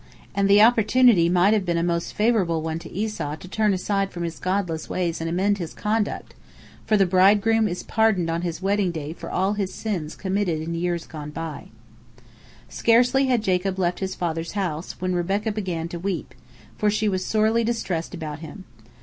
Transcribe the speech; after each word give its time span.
And 0.33 0.49
the 0.49 0.63
opportunity 0.63 1.29
might 1.29 1.53
have 1.53 1.63
been 1.63 1.77
a 1.77 1.83
most 1.83 2.13
favorable 2.15 2.63
one 2.63 2.79
for 2.79 2.89
Esau 2.89 3.35
to 3.35 3.47
turn 3.47 3.71
aside 3.71 4.09
from 4.11 4.23
his 4.23 4.39
godless 4.39 4.89
ways 4.89 5.21
and 5.21 5.29
amend 5.29 5.59
his 5.59 5.75
conduct, 5.75 6.33
for 6.87 6.97
the 6.97 7.05
bridegroom 7.05 7.67
is 7.67 7.83
pardoned 7.83 8.27
on 8.27 8.41
his 8.41 8.63
wedding 8.63 8.89
day 8.89 9.13
for 9.13 9.29
all 9.29 9.53
his 9.53 9.71
sins 9.71 10.15
committed 10.15 10.59
in 10.59 10.73
years 10.73 11.05
gone 11.05 11.29
by. 11.29 11.67
Scarcely 12.67 13.27
had 13.27 13.43
Jacob 13.43 13.77
left 13.77 13.99
his 13.99 14.15
father's 14.15 14.53
house, 14.53 14.93
when 14.99 15.13
Rebekah 15.13 15.51
began 15.51 15.87
to 15.89 15.99
weep, 15.99 16.33
for 16.79 16.89
she 16.89 17.07
was 17.07 17.23
sorely 17.23 17.63
distressed 17.63 18.15
about 18.15 18.39
him. 18.39 18.63